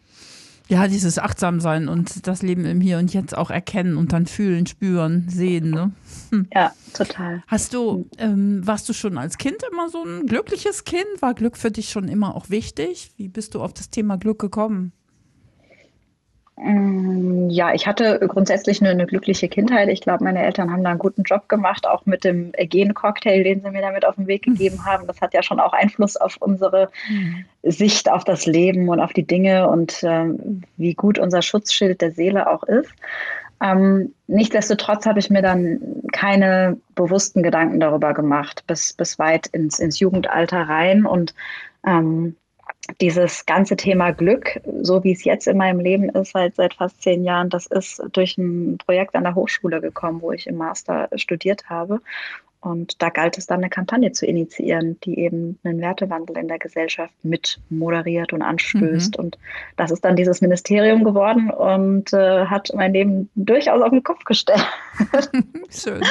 Ja, 0.70 0.88
dieses 0.88 1.18
Achtsam-Sein 1.18 1.88
und 1.90 2.28
das 2.28 2.44
Leben 2.44 2.64
im 2.66 2.80
Hier 2.80 3.00
und 3.00 3.12
Jetzt 3.12 3.36
auch 3.36 3.50
erkennen 3.50 3.98
und 3.98 4.14
dann 4.14 4.28
fühlen, 4.28 4.68
spüren, 4.68 5.26
sehen. 5.28 5.72
Ne? 5.72 5.92
Hm. 6.30 6.48
Ja, 6.54 6.74
total. 6.94 7.44
Hast 7.48 7.74
du, 7.74 8.08
ähm, 8.20 8.66
warst 8.68 8.88
du 8.88 8.94
schon 8.94 9.18
als 9.18 9.40
Kind 9.40 9.58
immer 9.72 9.90
so 9.90 10.04
ein 10.04 10.28
glückliches 10.28 10.84
Kind? 10.84 11.08
War 11.22 11.34
Glück 11.34 11.58
für 11.58 11.72
dich 11.72 11.90
schon 11.90 12.08
immer 12.08 12.36
auch 12.36 12.52
wichtig? 12.52 13.12
Wie 13.18 13.30
bist 13.30 13.56
du 13.56 13.64
auf 13.64 13.74
das 13.74 13.90
Thema 13.90 14.18
Glück 14.18 14.38
gekommen? 14.38 14.94
Mm, 16.62 17.50
ja, 17.50 17.74
ich 17.74 17.88
hatte 17.88 18.20
grundsätzlich 18.28 18.82
eine, 18.82 18.90
eine 18.90 19.06
glückliche 19.06 19.48
Kindheit. 19.48 19.88
Ich 19.88 20.02
glaube, 20.02 20.24
meine 20.24 20.44
Eltern 20.44 20.72
haben 20.72 20.84
da 20.84 20.90
einen 20.90 21.00
guten 21.00 21.24
Job 21.24 21.48
gemacht, 21.48 21.88
auch 21.88 22.06
mit 22.06 22.26
dem 22.26 22.52
Gen-Cocktail, 22.52 23.44
den 23.44 23.62
sie 23.62 23.72
mir 23.72 23.82
damit 23.82 24.06
auf 24.06 24.16
den 24.16 24.28
Weg 24.28 24.46
hm. 24.46 24.54
gegeben 24.56 24.86
haben. 24.86 25.08
Das 25.08 25.22
hat 25.22 25.34
ja 25.34 25.42
schon 25.42 25.60
auch 25.60 25.72
Einfluss 25.72 26.18
auf 26.18 26.36
unsere 26.40 26.90
mhm. 27.10 27.46
Sicht 27.64 28.12
auf 28.12 28.26
das 28.26 28.46
Leben 28.46 28.90
und 28.90 29.00
auf 29.00 29.14
die 29.14 29.26
Dinge 29.26 29.70
und 29.70 30.04
ähm, 30.04 30.64
wie 30.76 30.94
gut 30.94 31.18
unser 31.18 31.42
Schutzschild 31.42 32.02
der 32.02 32.12
Seele 32.12 32.50
auch 32.50 32.64
ist. 32.64 32.92
Ähm, 33.62 34.14
nichtsdestotrotz 34.28 35.06
habe 35.06 35.20
ich 35.20 35.30
mir 35.30 35.42
dann 35.42 35.80
keine 36.12 36.78
bewussten 36.96 37.44
Gedanken 37.44 37.80
darüber 37.80 38.14
gemacht, 38.14 38.64
bis, 38.68 38.94
bis 38.94 39.20
weit 39.20 39.48
ins, 39.48 39.80
ins 39.80 40.00
Jugendalter 40.00 40.62
rein. 40.62 41.06
Und 41.06 41.34
ähm, 41.86 42.36
dieses 43.02 43.46
ganze 43.46 43.76
Thema 43.76 44.12
Glück, 44.12 44.60
so 44.82 45.04
wie 45.04 45.12
es 45.12 45.24
jetzt 45.24 45.48
in 45.48 45.58
meinem 45.58 45.80
Leben 45.80 46.10
ist, 46.10 46.32
seit, 46.34 46.56
seit 46.56 46.74
fast 46.74 47.02
zehn 47.02 47.24
Jahren, 47.24 47.50
das 47.50 47.68
ist 47.68 48.02
durch 48.12 48.38
ein 48.38 48.78
Projekt 48.78 49.16
an 49.16 49.24
der 49.24 49.36
Hochschule 49.36 49.82
gekommen, 49.82 50.22
wo 50.22 50.32
ich 50.32 50.48
im 50.48 50.58
Master 50.58 51.10
studiert 51.16 51.70
habe. 51.70 52.02
Und 52.62 53.02
da 53.02 53.10
galt 53.10 53.38
es 53.38 53.48
dann, 53.48 53.60
eine 53.60 53.70
Kampagne 53.70 54.12
zu 54.12 54.26
initiieren, 54.26 55.00
die 55.06 55.18
eben 55.20 55.58
einen 55.64 55.80
Wertewandel 55.80 56.38
in 56.38 56.50
der 56.50 56.60
Gesellschaft 56.60 57.14
mit 57.24 57.60
moderiert 57.70 58.34
und 58.34 58.42
anstößt. 58.42 59.18
Mhm. 59.18 59.24
Und 59.24 59.38
das 59.78 59.92
ist 59.92 60.04
dann 60.04 60.18
dieses 60.18 60.42
Ministerium 60.42 61.06
geworden 61.06 61.50
und 61.52 62.12
äh, 62.12 62.46
hat 62.46 62.70
mein 62.76 62.92
Leben 62.92 63.30
durchaus 63.36 63.82
auf 63.82 63.92
den 63.92 64.04
Kopf 64.04 64.26
gestellt. 64.26 64.66
Schön. 65.70 66.02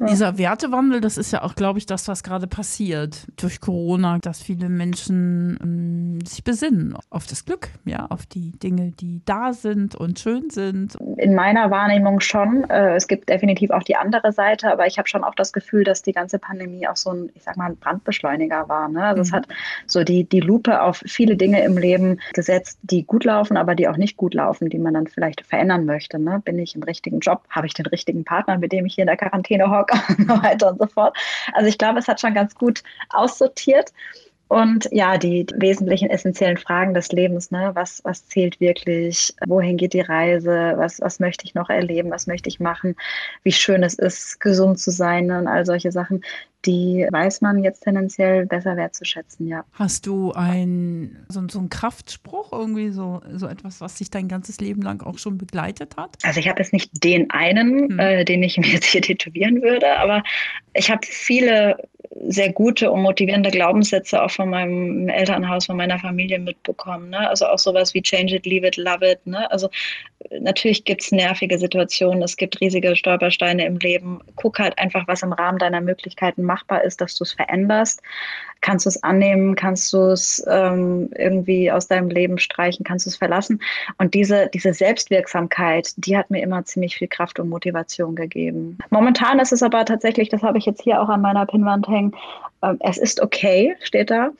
Dieser 0.00 0.38
Wertewandel, 0.38 1.00
das 1.00 1.18
ist 1.18 1.32
ja 1.32 1.42
auch, 1.42 1.54
glaube 1.54 1.78
ich, 1.78 1.86
das, 1.86 2.08
was 2.08 2.22
gerade 2.22 2.46
passiert 2.46 3.26
durch 3.36 3.60
Corona, 3.60 4.18
dass 4.18 4.42
viele 4.42 4.68
Menschen 4.68 5.58
ähm, 5.62 6.26
sich 6.26 6.44
besinnen 6.44 6.96
auf 7.10 7.26
das 7.26 7.44
Glück, 7.44 7.68
ja, 7.84 8.06
auf 8.08 8.26
die 8.26 8.52
Dinge, 8.52 8.92
die 8.92 9.22
da 9.24 9.52
sind 9.52 9.94
und 9.94 10.18
schön 10.18 10.50
sind. 10.50 10.96
In 11.16 11.34
meiner 11.34 11.70
Wahrnehmung 11.70 12.20
schon. 12.20 12.68
Äh, 12.70 12.94
es 12.94 13.08
gibt 13.08 13.28
definitiv 13.28 13.70
auch 13.70 13.82
die 13.82 13.96
andere 13.96 14.32
Seite, 14.32 14.70
aber 14.70 14.86
ich 14.86 14.98
habe 14.98 15.08
schon 15.08 15.24
auch 15.24 15.34
das 15.34 15.52
Gefühl, 15.52 15.84
dass 15.84 16.02
die 16.02 16.12
ganze 16.12 16.38
Pandemie 16.38 16.86
auch 16.86 16.96
so 16.96 17.10
ein, 17.10 17.30
ich 17.34 17.42
sag 17.42 17.56
mal, 17.56 17.66
ein 17.66 17.76
Brandbeschleuniger 17.76 18.68
war. 18.68 18.88
Ne? 18.88 19.02
Also 19.02 19.18
mhm. 19.18 19.22
es 19.22 19.32
hat 19.32 19.48
so 19.86 20.04
die, 20.04 20.24
die 20.24 20.40
Lupe 20.40 20.82
auf 20.82 21.02
viele 21.06 21.36
Dinge 21.36 21.62
im 21.64 21.76
Leben 21.76 22.20
gesetzt, 22.34 22.78
die 22.82 23.04
gut 23.04 23.24
laufen, 23.24 23.56
aber 23.56 23.74
die 23.74 23.88
auch 23.88 23.96
nicht 23.96 24.16
gut 24.16 24.34
laufen, 24.34 24.68
die 24.68 24.78
man 24.78 24.94
dann 24.94 25.06
vielleicht 25.06 25.46
verändern 25.46 25.84
möchte. 25.84 26.18
Ne? 26.18 26.40
Bin 26.44 26.58
ich 26.58 26.74
im 26.74 26.82
richtigen 26.82 27.20
Job? 27.20 27.42
Habe 27.50 27.66
ich 27.66 27.74
den 27.74 27.86
richtigen 27.86 28.24
Partner, 28.24 28.58
mit 28.58 28.72
dem 28.72 28.86
ich 28.86 28.94
hier 28.94 29.02
in 29.02 29.08
der 29.08 29.16
Quarantäne 29.16 29.70
hocke? 29.70 29.87
und 30.18 30.28
so 30.28 30.42
weiter 30.42 30.70
und 30.70 30.78
so 30.78 30.86
fort. 30.86 31.16
Also 31.52 31.68
ich 31.68 31.78
glaube, 31.78 31.98
es 31.98 32.08
hat 32.08 32.20
schon 32.20 32.34
ganz 32.34 32.54
gut 32.54 32.82
aussortiert. 33.10 33.92
Und 34.48 34.88
ja, 34.90 35.18
die 35.18 35.46
wesentlichen 35.56 36.08
essentiellen 36.08 36.56
Fragen 36.56 36.94
des 36.94 37.12
Lebens, 37.12 37.50
ne? 37.50 37.70
was, 37.74 38.00
was 38.04 38.26
zählt 38.26 38.60
wirklich, 38.60 39.34
wohin 39.46 39.76
geht 39.76 39.92
die 39.92 40.00
Reise, 40.00 40.72
was, 40.76 41.00
was 41.00 41.20
möchte 41.20 41.44
ich 41.44 41.54
noch 41.54 41.68
erleben, 41.68 42.10
was 42.10 42.26
möchte 42.26 42.48
ich 42.48 42.58
machen, 42.58 42.96
wie 43.42 43.52
schön 43.52 43.82
es 43.82 43.94
ist, 43.94 44.40
gesund 44.40 44.78
zu 44.78 44.90
sein 44.90 45.26
ne? 45.26 45.38
und 45.38 45.48
all 45.48 45.66
solche 45.66 45.92
Sachen, 45.92 46.22
die 46.64 47.06
weiß 47.10 47.42
man 47.42 47.62
jetzt 47.62 47.82
tendenziell 47.84 48.46
besser 48.46 48.76
wertzuschätzen, 48.76 49.46
ja. 49.46 49.64
Hast 49.74 50.06
du 50.06 50.32
ein, 50.32 51.24
so, 51.28 51.42
so 51.48 51.58
einen 51.58 51.68
Kraftspruch, 51.68 52.52
irgendwie 52.52 52.90
so, 52.90 53.20
so 53.32 53.46
etwas, 53.46 53.80
was 53.80 53.96
dich 53.96 54.10
dein 54.10 54.28
ganzes 54.28 54.60
Leben 54.60 54.82
lang 54.82 55.02
auch 55.02 55.18
schon 55.18 55.38
begleitet 55.38 55.96
hat? 55.96 56.16
Also 56.24 56.40
ich 56.40 56.48
habe 56.48 56.60
jetzt 56.60 56.72
nicht 56.72 57.04
den 57.04 57.30
einen, 57.30 57.90
hm. 57.90 57.98
äh, 57.98 58.24
den 58.24 58.42
ich 58.42 58.56
mir 58.56 58.66
jetzt 58.66 58.86
hier 58.86 59.02
tätowieren 59.02 59.62
würde, 59.62 59.98
aber 59.98 60.22
ich 60.74 60.90
habe 60.90 61.00
viele 61.04 61.76
sehr 62.26 62.52
gute 62.52 62.90
und 62.90 63.02
motivierende 63.02 63.50
Glaubenssätze 63.50 64.22
auch 64.22 64.30
von 64.30 64.50
meinem 64.50 65.08
Elternhaus, 65.08 65.66
von 65.66 65.76
meiner 65.76 65.98
Familie 65.98 66.38
mitbekommen. 66.38 67.10
Ne? 67.10 67.28
Also 67.28 67.46
auch 67.46 67.58
sowas 67.58 67.94
wie 67.94 68.02
Change 68.02 68.36
it, 68.36 68.46
leave 68.46 68.66
it, 68.66 68.76
love 68.76 69.08
it. 69.08 69.26
Ne? 69.26 69.50
Also 69.50 69.68
natürlich 70.40 70.84
gibt 70.84 71.02
es 71.02 71.12
nervige 71.12 71.58
Situationen, 71.58 72.22
es 72.22 72.36
gibt 72.36 72.60
riesige 72.60 72.96
Stolpersteine 72.96 73.66
im 73.66 73.78
Leben. 73.78 74.20
Guck 74.36 74.58
halt 74.58 74.78
einfach, 74.78 75.06
was 75.06 75.22
im 75.22 75.32
Rahmen 75.32 75.58
deiner 75.58 75.80
Möglichkeiten 75.80 76.42
machbar 76.42 76.84
ist, 76.84 77.00
dass 77.00 77.14
du 77.14 77.24
es 77.24 77.32
veränderst. 77.32 78.02
Kannst 78.60 78.86
du 78.86 78.88
es 78.88 79.02
annehmen, 79.04 79.54
kannst 79.54 79.92
du 79.92 79.98
es 80.10 80.44
ähm, 80.50 81.10
irgendwie 81.16 81.70
aus 81.70 81.86
deinem 81.86 82.10
Leben 82.10 82.38
streichen, 82.38 82.84
kannst 82.84 83.06
du 83.06 83.10
es 83.10 83.16
verlassen. 83.16 83.60
Und 83.98 84.14
diese, 84.14 84.48
diese 84.52 84.74
Selbstwirksamkeit, 84.74 85.92
die 85.96 86.16
hat 86.16 86.30
mir 86.30 86.42
immer 86.42 86.64
ziemlich 86.64 86.96
viel 86.96 87.06
Kraft 87.06 87.38
und 87.38 87.48
Motivation 87.48 88.16
gegeben. 88.16 88.78
Momentan 88.90 89.38
ist 89.38 89.52
es 89.52 89.62
aber 89.62 89.84
tatsächlich, 89.84 90.28
das 90.28 90.42
habe 90.42 90.58
ich 90.58 90.66
jetzt 90.66 90.82
hier 90.82 91.00
auch 91.00 91.08
an 91.08 91.20
meiner 91.20 91.46
Pinnwand 91.46 91.86
hängen, 91.86 91.97
äh, 92.62 92.74
es 92.80 92.98
ist 92.98 93.20
okay, 93.20 93.76
steht 93.80 94.10
da. 94.10 94.30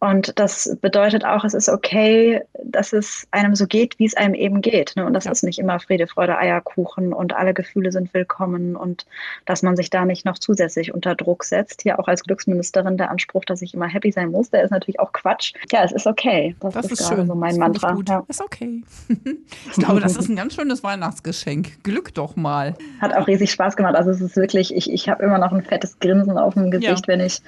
Und 0.00 0.38
das 0.38 0.76
bedeutet 0.80 1.24
auch, 1.24 1.44
es 1.44 1.54
ist 1.54 1.68
okay, 1.68 2.40
dass 2.72 2.92
es 2.92 3.26
einem 3.30 3.54
so 3.54 3.66
geht, 3.66 3.98
wie 3.98 4.06
es 4.06 4.16
einem 4.16 4.34
eben 4.34 4.60
geht. 4.60 4.94
Ne? 4.96 5.06
Und 5.06 5.14
das 5.14 5.24
ja. 5.24 5.32
ist 5.32 5.42
nicht 5.42 5.58
immer 5.58 5.80
Friede, 5.80 6.06
Freude, 6.06 6.36
Eierkuchen 6.38 7.12
und 7.12 7.34
alle 7.34 7.54
Gefühle 7.54 7.92
sind 7.92 8.12
willkommen 8.14 8.76
und 8.76 9.06
dass 9.44 9.62
man 9.62 9.76
sich 9.76 9.90
da 9.90 10.04
nicht 10.04 10.24
noch 10.24 10.38
zusätzlich 10.38 10.92
unter 10.94 11.14
Druck 11.14 11.44
setzt. 11.44 11.82
Hier 11.82 11.98
auch 11.98 12.08
als 12.08 12.24
Glücksministerin 12.24 12.96
der 12.96 13.10
Anspruch, 13.10 13.44
dass 13.44 13.62
ich 13.62 13.74
immer 13.74 13.86
happy 13.86 14.12
sein 14.12 14.30
muss, 14.30 14.50
der 14.50 14.62
ist 14.62 14.70
natürlich 14.70 15.00
auch 15.00 15.12
Quatsch. 15.12 15.54
Ja, 15.70 15.84
es 15.84 15.92
ist 15.92 16.06
okay. 16.06 16.56
Das, 16.60 16.74
das 16.74 16.86
ist, 16.86 17.00
ist 17.00 17.08
schön. 17.08 17.26
so 17.26 17.34
mein 17.34 17.50
das 17.50 17.58
Mantra. 17.58 17.98
Ja. 18.08 18.24
Ist 18.28 18.42
okay. 18.42 18.82
ich 19.08 19.72
glaube, 19.72 20.00
das 20.00 20.16
ist 20.16 20.28
ein 20.28 20.36
ganz 20.36 20.54
schönes 20.54 20.82
Weihnachtsgeschenk. 20.82 21.82
Glück 21.82 22.14
doch 22.14 22.36
mal. 22.36 22.74
Hat 23.00 23.14
auch 23.14 23.26
riesig 23.26 23.50
Spaß 23.50 23.76
gemacht. 23.76 23.94
Also 23.94 24.10
es 24.10 24.20
ist 24.20 24.36
wirklich, 24.36 24.74
ich, 24.74 24.90
ich 24.90 25.08
habe 25.08 25.22
immer 25.22 25.38
noch 25.38 25.52
ein 25.52 25.62
fettes 25.62 25.98
Grinsen 25.98 26.38
auf 26.38 26.54
dem 26.54 26.70
Gesicht, 26.70 27.06
ja. 27.06 27.08
wenn 27.08 27.20
ich 27.20 27.40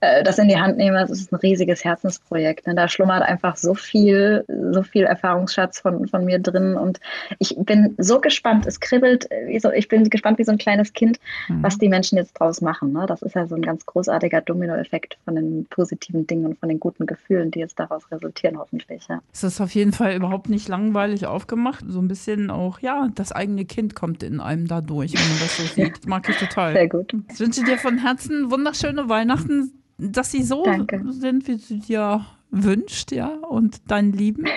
äh, 0.00 0.22
das 0.22 0.38
in 0.38 0.48
die 0.48 0.56
Hand 0.56 0.76
nehme. 0.76 1.02
Es 1.02 1.10
ist 1.10 1.32
ein 1.32 1.36
riesiges 1.36 1.84
Herzensprojekt. 1.84 2.66
Ne? 2.66 2.74
Da 2.74 2.88
schlummert 2.88 3.22
einfach 3.22 3.56
so 3.56 3.74
viel, 3.74 4.44
so 4.72 4.82
viel 4.82 5.04
Erfahrungsschatz 5.04 5.80
von, 5.80 6.06
von 6.08 6.24
mir 6.24 6.38
drin. 6.38 6.76
Und 6.76 7.00
ich 7.38 7.56
bin 7.58 7.94
so 7.98 8.20
gespannt. 8.20 8.66
Es 8.66 8.80
kribbelt, 8.80 9.28
so, 9.58 9.70
ich 9.72 9.88
bin 9.88 10.08
gespannt 10.08 10.38
wie 10.38 10.44
so 10.44 10.52
ein 10.52 10.58
kleines 10.58 10.92
Kind, 10.92 11.18
mhm. 11.48 11.62
was 11.62 11.78
die 11.78 11.88
Menschen 11.88 12.18
jetzt 12.18 12.34
draus 12.34 12.60
machen. 12.60 12.92
Ne? 12.92 13.06
Das 13.06 13.22
ist 13.22 13.34
ja 13.34 13.46
so 13.46 13.54
ein 13.54 13.62
ganz 13.62 13.86
großartiger 13.86 14.40
Dominoeffekt 14.40 15.18
von 15.24 15.34
den 15.36 15.66
positiven 15.66 16.26
Dingen 16.26 16.46
und 16.46 16.58
von 16.58 16.68
den 16.68 16.80
guten 16.80 17.06
Gefühlen, 17.06 17.50
die 17.50 17.60
jetzt 17.60 17.78
daraus 17.78 18.10
resultieren, 18.10 18.58
hoffentlich. 18.58 19.06
Ja. 19.08 19.20
Es 19.32 19.44
ist 19.44 19.60
auf 19.60 19.74
jeden 19.74 19.92
Fall 19.92 20.14
überhaupt 20.14 20.48
nicht 20.48 20.68
langweilig 20.68 21.26
aufgemacht. 21.26 21.84
So 21.88 22.00
ein 22.00 22.08
bisschen 22.08 22.50
auch, 22.50 22.80
ja, 22.80 23.08
das 23.14 23.32
eigene 23.32 23.64
Kind 23.64 23.94
kommt 23.94 24.22
in 24.22 24.40
einem 24.40 24.66
da 24.66 24.80
durch, 24.80 25.14
wenn 25.14 25.28
man 25.28 25.38
das 25.40 25.56
so 25.56 25.62
sieht. 25.74 25.98
Das 25.98 26.06
mag 26.06 26.28
ich 26.28 26.36
total. 26.36 26.72
Sehr 26.72 26.88
gut. 26.88 27.12
Ich 27.32 27.40
wünsche 27.40 27.64
dir 27.64 27.78
von 27.78 27.98
Herzen 27.98 28.50
wunderschöne 28.50 29.08
Weihnachten 29.08 29.72
dass 30.00 30.30
sie 30.30 30.42
so 30.42 30.64
Danke. 30.64 31.02
sind, 31.10 31.46
wie 31.46 31.56
du 31.56 31.78
dir 31.78 32.24
wünscht, 32.50 33.12
ja, 33.12 33.28
und 33.48 33.90
dein 33.90 34.12
Lieben. 34.12 34.44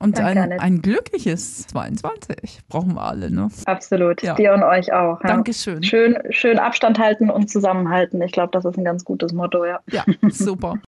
Und 0.00 0.20
ein, 0.20 0.52
ein 0.52 0.80
glückliches 0.80 1.66
22 1.66 2.60
brauchen 2.68 2.94
wir 2.94 3.02
alle, 3.02 3.32
ne? 3.32 3.48
Absolut. 3.64 4.22
Ja. 4.22 4.34
Dir 4.34 4.54
und 4.54 4.62
euch 4.62 4.92
auch. 4.92 5.20
Ja. 5.22 5.28
Dankeschön. 5.28 5.82
Schön, 5.82 6.16
schön 6.30 6.60
Abstand 6.60 7.00
halten 7.00 7.30
und 7.30 7.50
zusammenhalten. 7.50 8.22
Ich 8.22 8.30
glaube, 8.30 8.50
das 8.52 8.64
ist 8.64 8.78
ein 8.78 8.84
ganz 8.84 9.04
gutes 9.04 9.32
Motto, 9.32 9.64
ja. 9.64 9.80
Ja, 9.90 10.04
super. 10.28 10.78